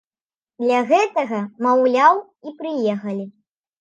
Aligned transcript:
Для 0.61 0.79
гэтага, 0.91 1.39
маўляў, 1.67 2.15
і 2.49 2.57
прыехалі. 2.63 3.25